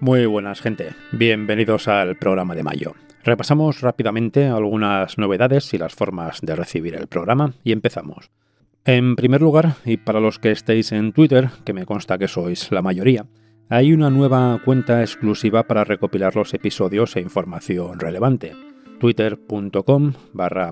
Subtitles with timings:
[0.00, 2.94] Muy buenas gente, bienvenidos al programa de mayo.
[3.22, 8.30] Repasamos rápidamente algunas novedades y las formas de recibir el programa y empezamos.
[8.86, 12.72] En primer lugar, y para los que estéis en Twitter, que me consta que sois
[12.72, 13.26] la mayoría,
[13.68, 18.52] hay una nueva cuenta exclusiva para recopilar los episodios e información relevante.
[19.00, 20.70] twitter.com barra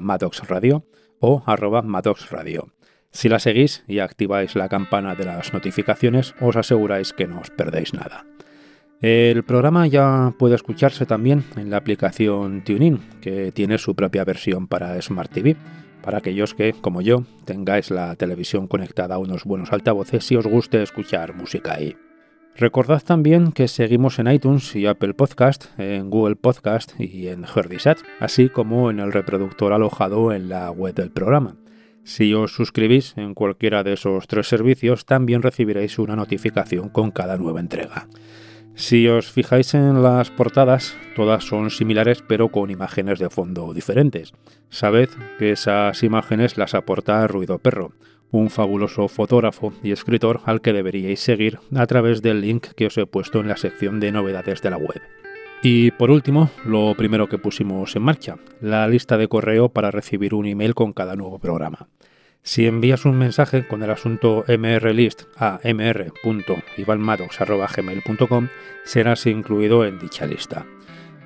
[0.49, 0.87] Radio
[1.21, 1.83] o arroba
[2.31, 2.69] Radio.
[3.13, 7.51] Si la seguís y activáis la campana de las notificaciones, os aseguráis que no os
[7.51, 8.25] perdéis nada.
[9.03, 14.67] El programa ya puede escucharse también en la aplicación TuneIn, que tiene su propia versión
[14.67, 15.57] para Smart TV,
[16.03, 20.47] para aquellos que, como yo, tengáis la televisión conectada a unos buenos altavoces y os
[20.47, 21.97] guste escuchar música ahí.
[22.57, 27.99] Recordad también que seguimos en iTunes y Apple Podcast, en Google Podcast y en Herdisat,
[28.21, 31.57] así como en el reproductor alojado en la web del programa.
[32.05, 37.37] Si os suscribís en cualquiera de esos tres servicios, también recibiréis una notificación con cada
[37.37, 38.09] nueva entrega.
[38.75, 44.33] Si os fijáis en las portadas, todas son similares pero con imágenes de fondo diferentes.
[44.71, 47.93] Sabed que esas imágenes las aporta Ruido Perro,
[48.31, 52.97] un fabuloso fotógrafo y escritor al que deberíais seguir a través del link que os
[52.97, 55.22] he puesto en la sección de novedades de la web.
[55.65, 60.35] Y por último, lo primero que pusimos en marcha, la lista de correo para recibir
[60.35, 61.87] un email con cada nuevo programa.
[62.43, 68.49] Si envías un mensaje con el asunto mrlist a mr.ivanmadox.gmail.com
[68.85, 70.67] serás incluido en dicha lista.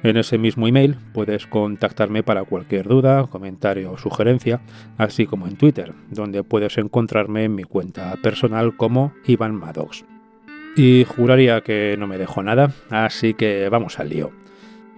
[0.02, 4.60] En ese mismo email puedes contactarme para cualquier duda, comentario o sugerencia,
[4.98, 10.04] así como en Twitter, donde puedes encontrarme en mi cuenta personal como Ivan Maddox
[10.76, 14.30] y juraría que no me dejo nada, así que vamos al lío.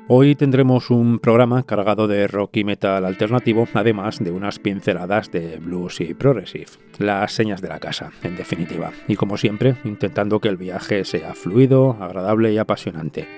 [0.08, 5.58] Hoy tendremos un programa cargado de rock y metal alternativo, además de unas pinceladas de
[5.58, 6.66] blues y progressive,
[6.98, 11.34] las señas de la casa, en definitiva, y como siempre, intentando que el viaje sea
[11.34, 13.28] fluido, agradable y apasionante.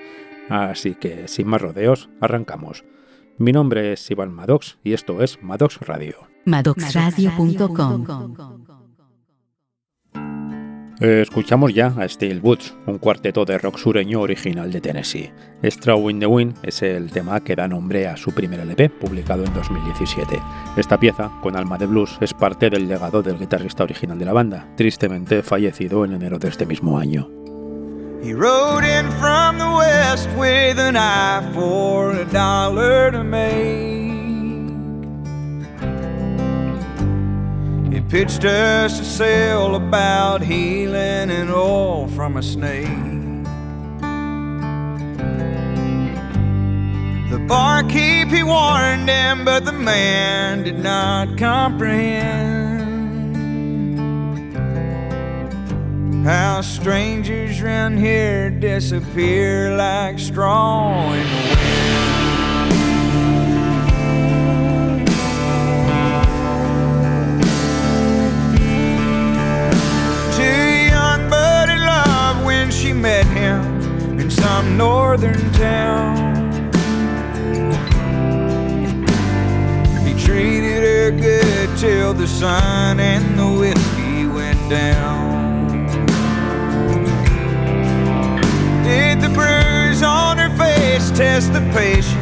[0.49, 2.85] Así que, sin más rodeos, arrancamos.
[3.37, 6.27] Mi nombre es Iván Maddox y esto es Maddox Radio.
[6.45, 8.70] maddoxradio.com
[11.01, 15.31] escuchamos ya a Steel Woods, un cuarteto de rock sureño original de Tennessee.
[15.63, 19.43] Straw in the Wind es el tema que da nombre a su primer LP, publicado
[19.43, 20.39] en 2017.
[20.77, 24.33] Esta pieza, con alma de blues, es parte del legado del guitarrista original de la
[24.33, 27.29] banda, tristemente fallecido en enero de este mismo año.
[37.99, 42.87] Pitched us a sale about healing and oil from a snake.
[47.29, 52.61] The barkeep he warned him, but the man did not comprehend
[56.25, 62.10] how strangers round here disappear like straw in the wind.
[72.93, 76.15] Met him in some northern town.
[80.05, 85.85] He treated her good till the sun and the whiskey went down.
[88.83, 92.20] Did the bruise on her face test the patience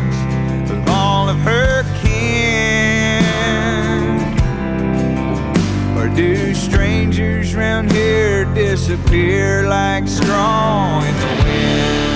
[8.89, 12.09] disappear like straw in the wind?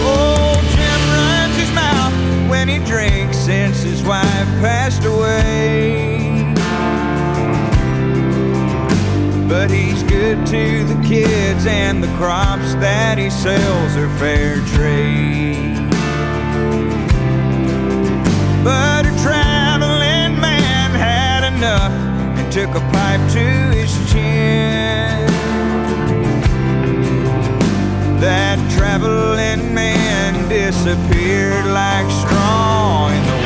[0.00, 2.14] Oh, Jim runs his mouth
[2.48, 4.24] when he drinks since his wife
[4.62, 6.54] passed away.
[9.46, 15.77] But he's good to the kids and the crops that he sells are fair trade.
[18.64, 21.92] But a traveling man had enough
[22.38, 23.46] and took a pipe to
[23.76, 25.26] his chin.
[28.20, 33.37] That traveling man disappeared like straw in the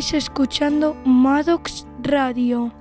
[0.00, 2.72] Escuchando Maddox Radio.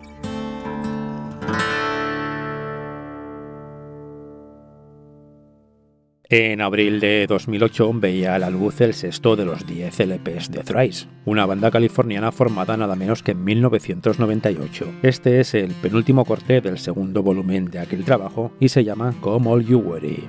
[6.29, 10.63] En abril de 2008 veía a la luz el sexto de los 10 LPs de
[10.63, 14.85] Thrice, una banda californiana formada nada menos que en 1998.
[15.03, 19.49] Este es el penúltimo corte del segundo volumen de aquel trabajo y se llama Come
[19.49, 20.23] All You Worry.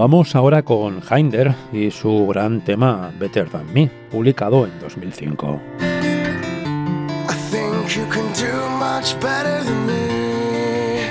[0.00, 5.60] Vamos ahora con Hinder y su gran tema Better Than Me, publicado en 2005.
[5.78, 11.02] I think you can do much better than me.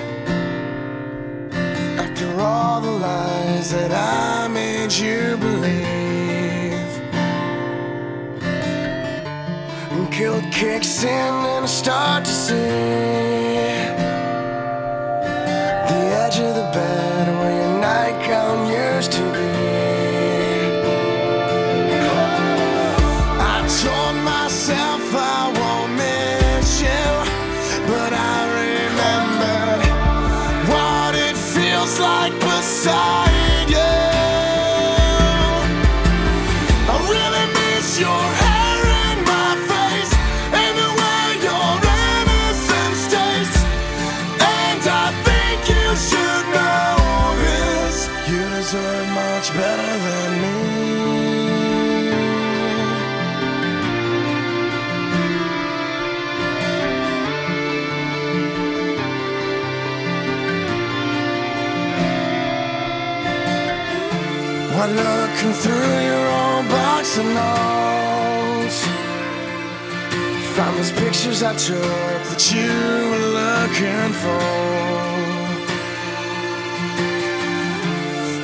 [2.00, 6.90] After all the lies that I made you believe,
[9.92, 13.39] and guilt kicks in and I start to see
[65.42, 68.84] looking through your old box of notes,
[70.56, 71.80] found those pictures I took
[72.30, 72.68] that you
[73.10, 74.42] were looking for.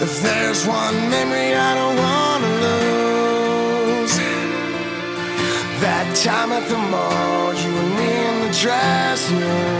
[0.05, 4.15] If there's one memory I don't wanna lose,
[5.81, 9.74] that time at the mall, you and me in the dressing room.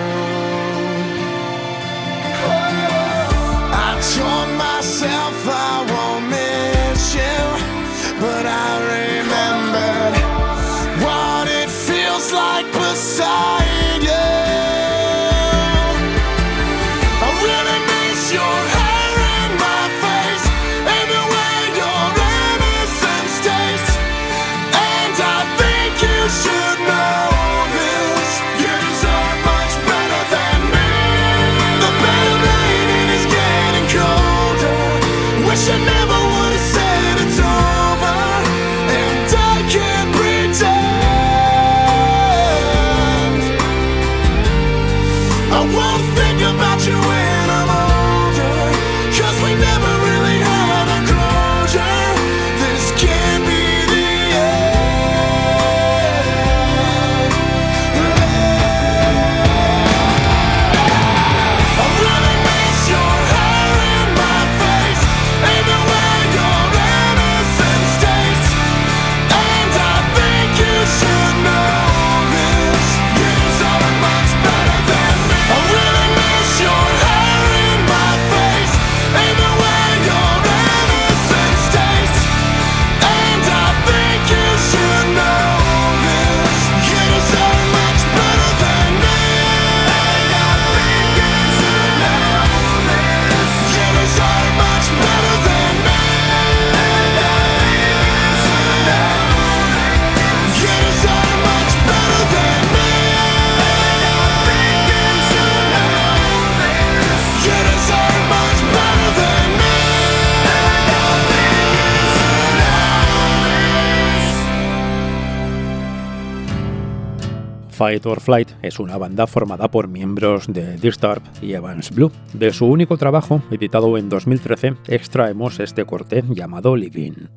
[117.75, 122.09] Fight or Flight es una banda formada por miembros de Disturb y Evans Blue.
[122.33, 127.27] De su único trabajo, editado en 2013, extraemos este corte llamado Living.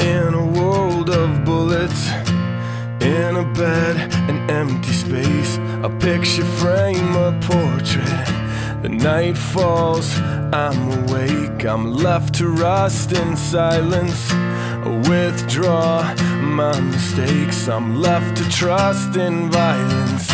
[0.00, 2.10] In a world of bullets.
[3.00, 3.96] In a bed,
[4.28, 8.34] an empty space, a picture frame, a portrait.
[8.84, 10.14] The night falls,
[10.52, 14.30] I'm awake, I'm left to rust in silence.
[15.08, 20.28] Withdraw my mistakes, I'm left to trust in violence.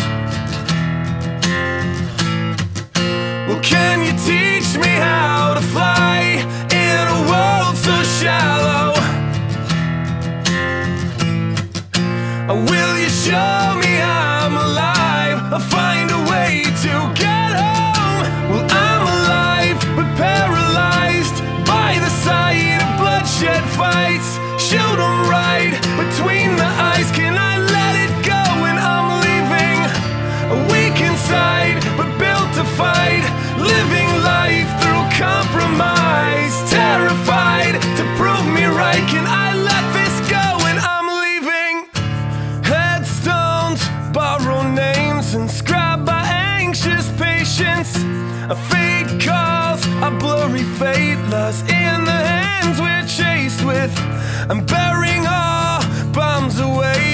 [3.47, 6.43] Well, can you teach me how to fly
[6.73, 8.91] in a world so shallow?
[12.51, 15.53] Or Will you show me I'm alive?
[15.53, 17.40] I'll find a way to get
[23.41, 27.09] bloodshed fights, shoot them right between the eyes.
[27.11, 29.79] Can I let it go when I'm leaving?
[30.53, 33.25] A weak inside, but built to fight,
[33.57, 36.53] living life through compromise.
[36.69, 39.03] Terrified to prove me right.
[39.09, 41.75] Can I let this go when I'm leaving?
[42.63, 43.81] Headstones,
[44.13, 47.97] borrow names, inscribed by anxious patience.
[48.53, 52.30] A fate calls, a blurry fate lies in the
[53.63, 53.97] with
[54.49, 55.81] and burying our
[56.13, 57.10] bombs away.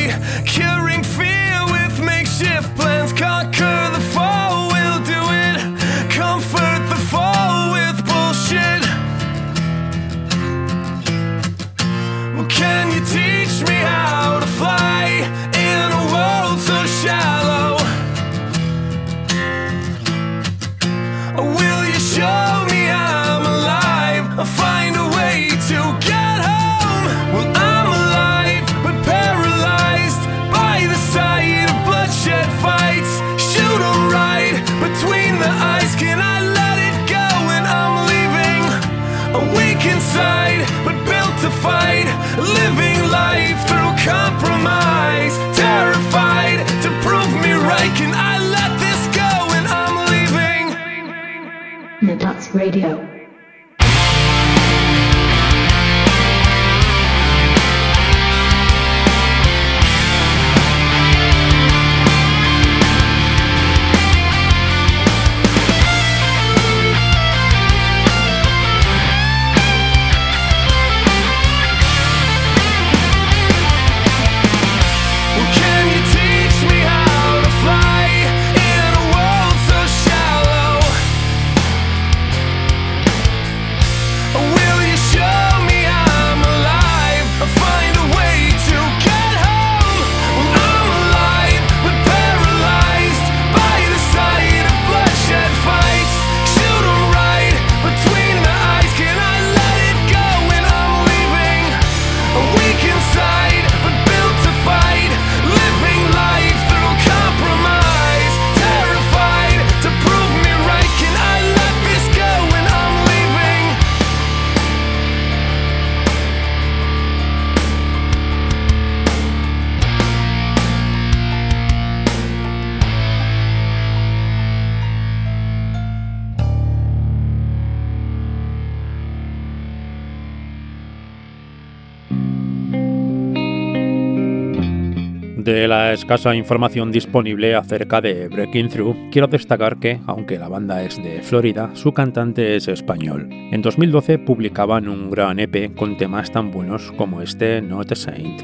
[135.68, 141.01] la escasa información disponible acerca de Breaking Through, quiero destacar que, aunque la banda es
[141.01, 143.27] de Florida, su cantante es español.
[143.30, 148.42] En 2012 publicaban un gran EP con temas tan buenos como este Not a Saint.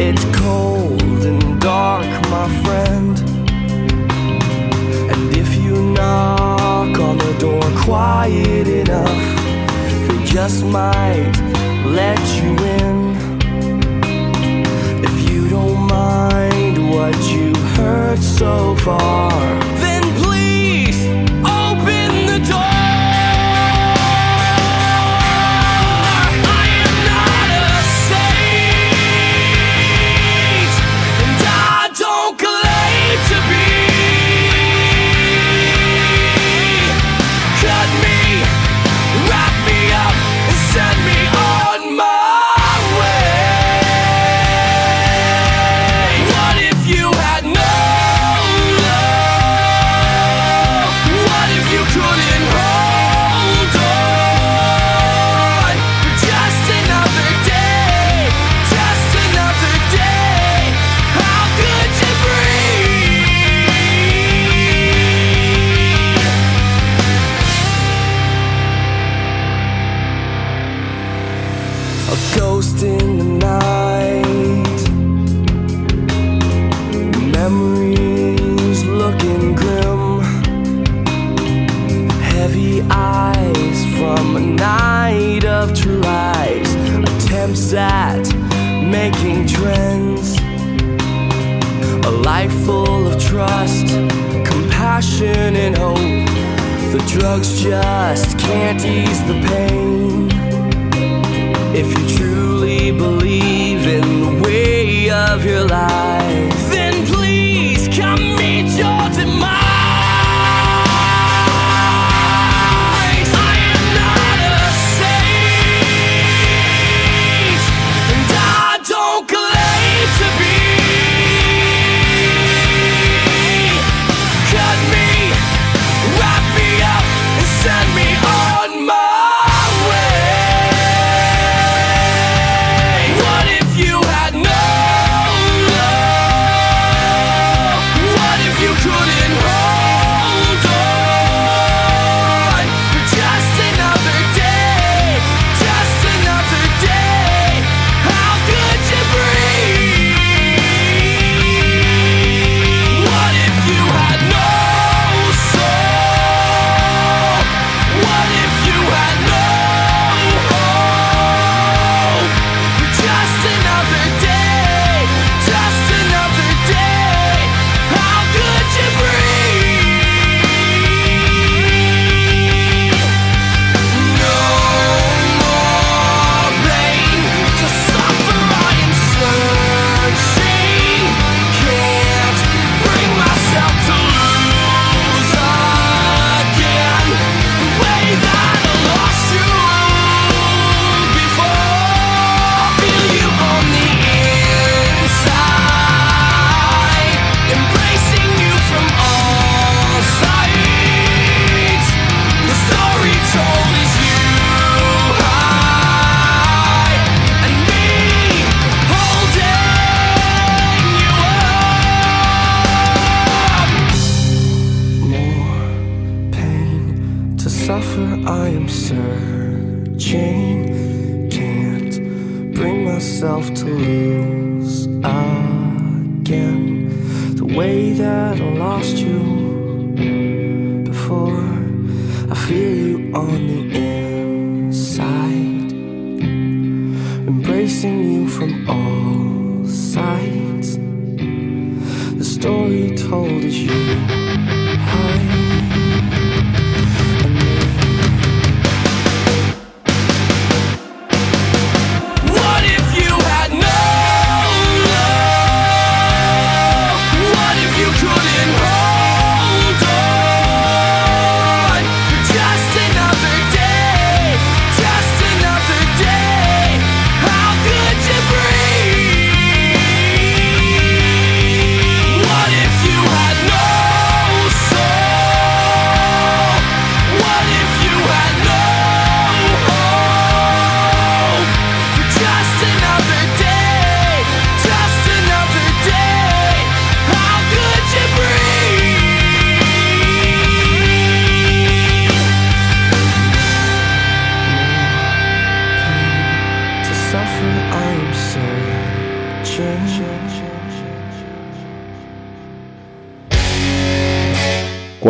[0.00, 3.18] It's cold and dark, my friend.
[5.10, 9.24] And if you knock on the door quiet enough,
[10.06, 11.32] they just might
[11.84, 13.16] let you in.
[15.02, 19.77] If you don't mind what you've heard so far.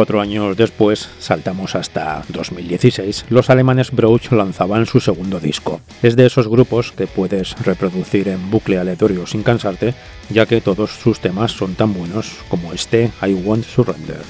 [0.09, 5.83] Cuatro años después, saltamos hasta 2016, los alemanes Broach lanzaban su segundo disco.
[6.03, 9.93] Es de esos grupos que puedes reproducir en bucle aleatorio sin cansarte,
[10.31, 14.23] ya que todos sus temas son tan buenos como este I Want Surrender.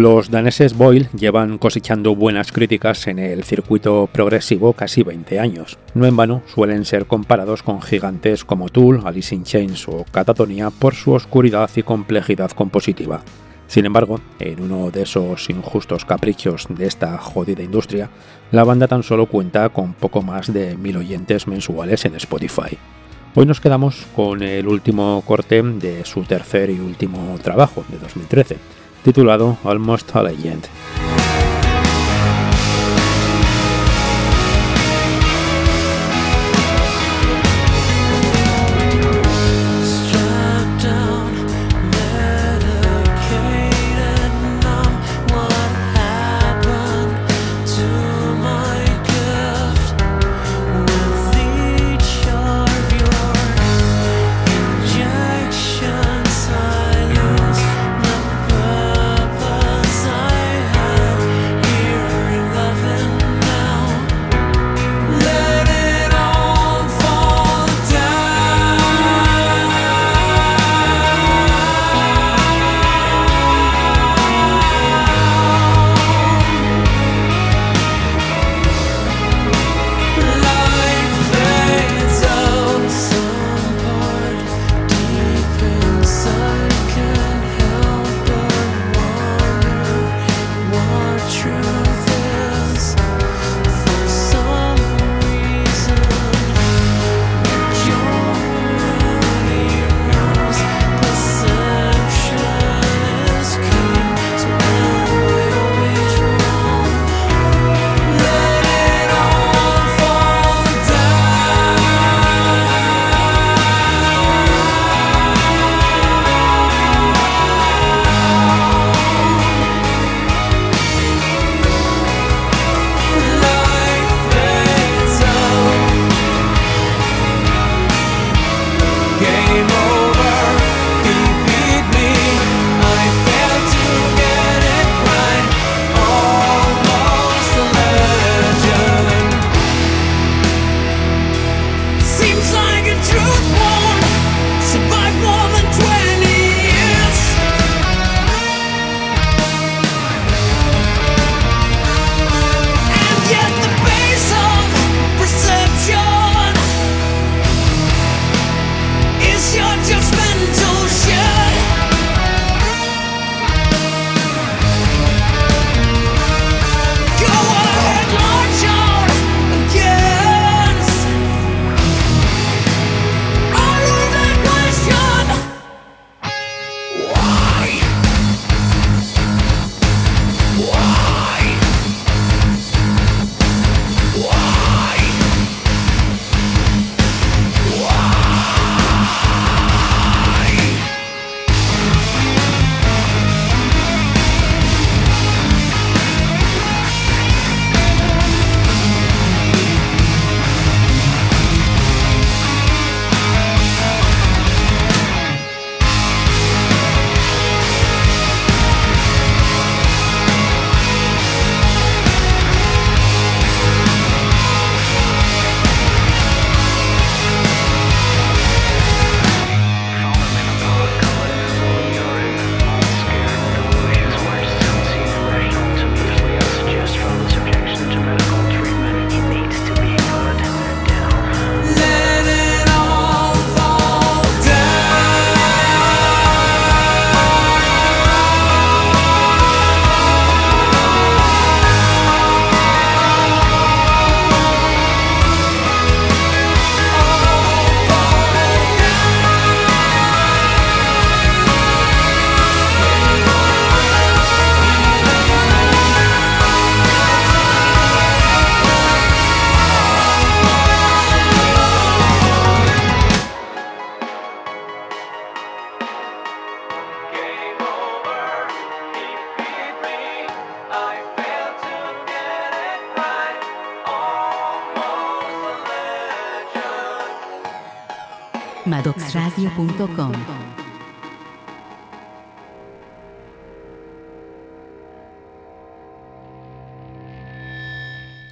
[0.00, 5.76] Los daneses Boyle llevan cosechando buenas críticas en el circuito progresivo casi 20 años.
[5.92, 10.70] No en vano suelen ser comparados con gigantes como Tool, Alice in Chains o Catatonia
[10.70, 13.20] por su oscuridad y complejidad compositiva.
[13.66, 18.08] Sin embargo, en uno de esos injustos caprichos de esta jodida industria,
[18.52, 22.78] la banda tan solo cuenta con poco más de mil oyentes mensuales en Spotify.
[23.34, 28.80] Hoy nos quedamos con el último corte de su tercer y último trabajo de 2013
[29.02, 30.66] titulado Almost a Legend.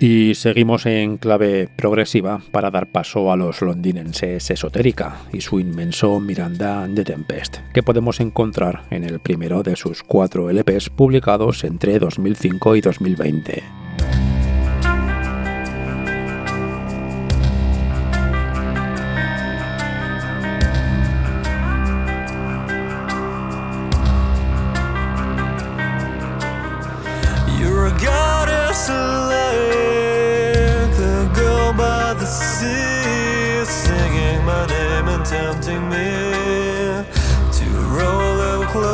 [0.01, 6.21] Y seguimos en clave progresiva para dar paso a los londinenses Esotérica y su inmenso
[6.21, 11.65] Miranda de Tempest, que podemos encontrar en el primero de sus cuatro e LPs publicados
[11.65, 13.78] entre 2005 y 2020.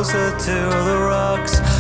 [0.05, 0.53] closer to
[0.85, 1.74] the rocks.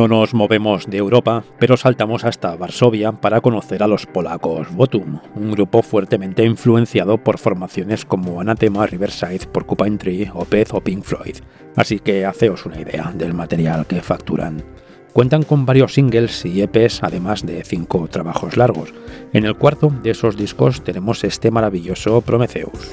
[0.00, 5.20] No nos movemos de Europa, pero saltamos hasta Varsovia para conocer a los polacos Votum,
[5.34, 11.36] un grupo fuertemente influenciado por formaciones como Anathema, Riverside, Porcupine Tree, Opeth o Pink Floyd.
[11.76, 14.64] Así que haceos una idea del material que facturan.
[15.12, 18.94] Cuentan con varios singles y EPs, además de cinco trabajos largos.
[19.34, 22.90] En el cuarto de esos discos tenemos este maravilloso Prometheus.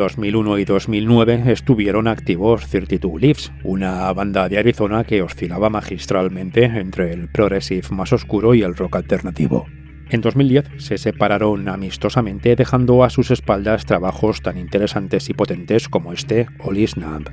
[0.00, 7.12] 2001 y 2009 estuvieron activos 32 Leaves, una banda de Arizona que oscilaba magistralmente entre
[7.12, 9.66] el progressive más oscuro y el rock alternativo.
[10.08, 16.14] En 2010 se separaron amistosamente dejando a sus espaldas trabajos tan interesantes y potentes como
[16.14, 17.28] este Oli Snap.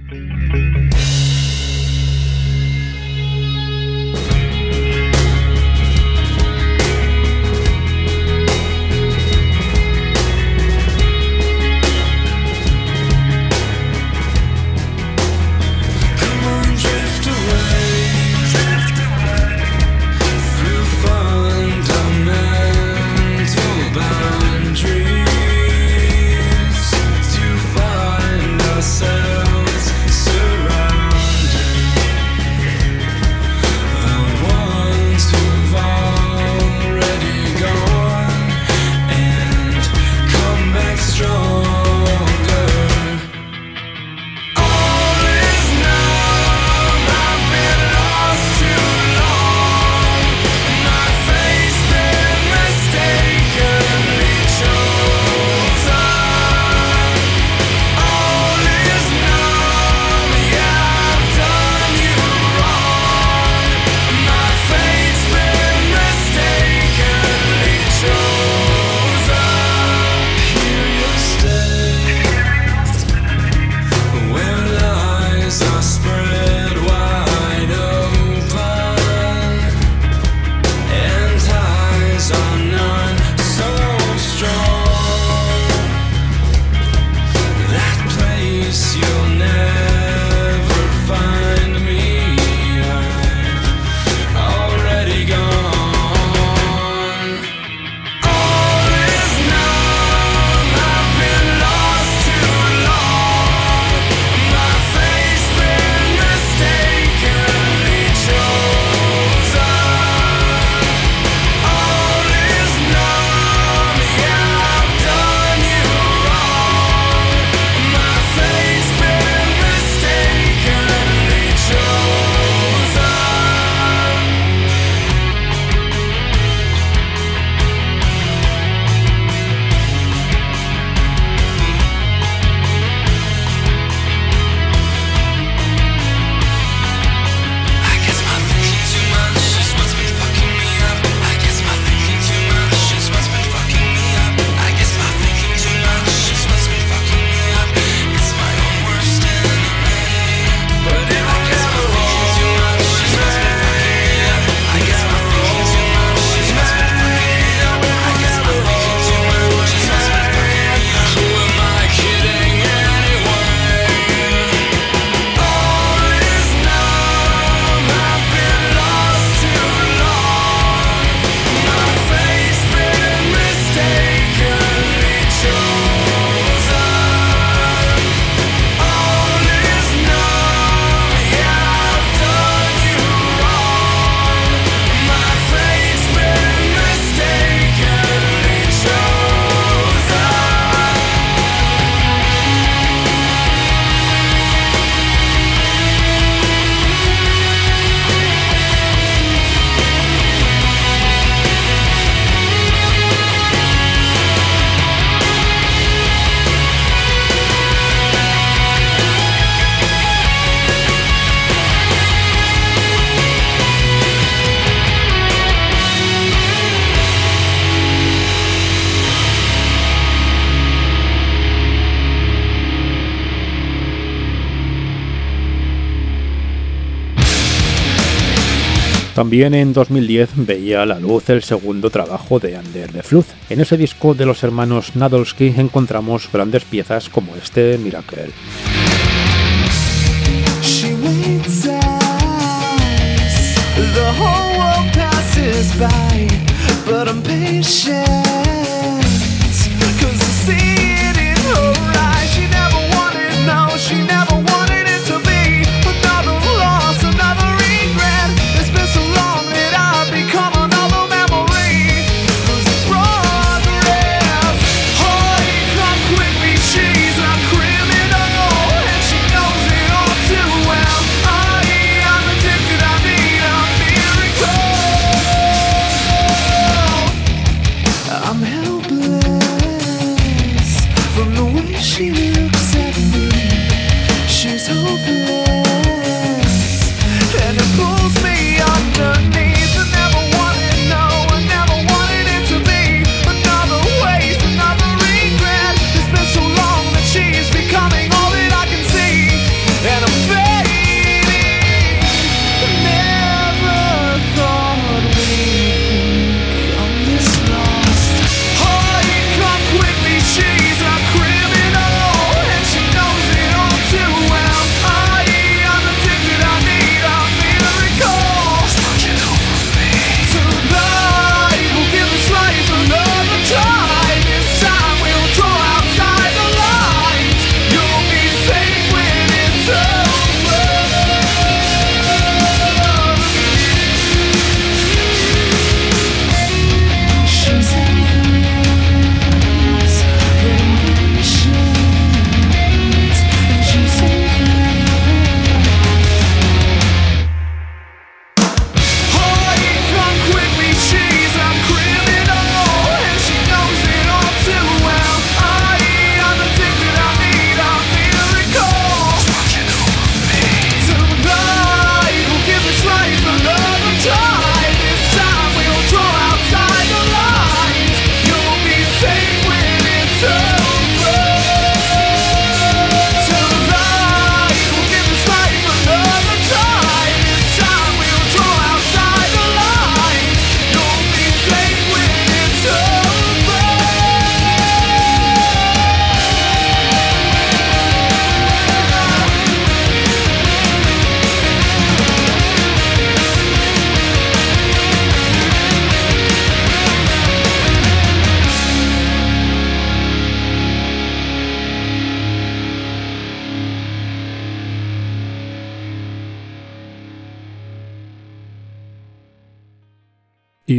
[229.27, 233.25] También en 2010 veía a la luz el segundo trabajo de Under the Flood.
[233.49, 238.31] En ese disco de los hermanos Nadolski encontramos grandes piezas como este Miracle.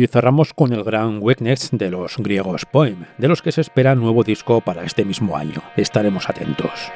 [0.08, 4.24] Cerramos con el gran Weakness de los griegos Poem, de los que se espera nuevo
[4.24, 5.62] disco para este mismo año.
[5.76, 6.90] Estaremos atentos.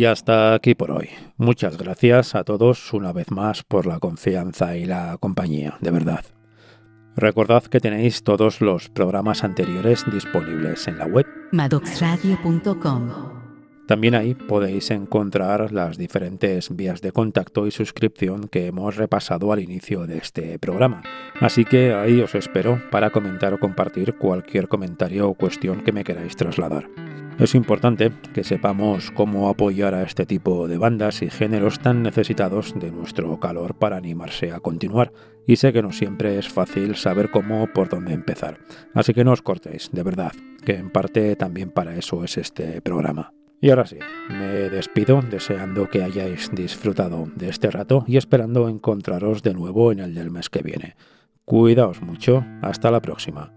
[0.00, 1.10] Y hasta aquí por hoy.
[1.36, 6.24] Muchas gracias a todos una vez más por la confianza y la compañía, de verdad.
[7.16, 11.26] Recordad que tenéis todos los programas anteriores disponibles en la web.
[11.52, 13.10] madoxradio.com.
[13.86, 19.60] También ahí podéis encontrar las diferentes vías de contacto y suscripción que hemos repasado al
[19.60, 21.02] inicio de este programa.
[21.40, 26.04] Así que ahí os espero para comentar o compartir cualquier comentario o cuestión que me
[26.04, 26.88] queráis trasladar.
[27.40, 32.74] Es importante que sepamos cómo apoyar a este tipo de bandas y géneros tan necesitados
[32.78, 35.10] de nuestro calor para animarse a continuar.
[35.46, 38.58] Y sé que no siempre es fácil saber cómo por dónde empezar.
[38.92, 40.32] Así que no os cortéis, de verdad,
[40.66, 43.32] que en parte también para eso es este programa.
[43.62, 43.96] Y ahora sí,
[44.28, 50.00] me despido deseando que hayáis disfrutado de este rato y esperando encontraros de nuevo en
[50.00, 50.94] el del mes que viene.
[51.46, 53.54] Cuidaos mucho, hasta la próxima.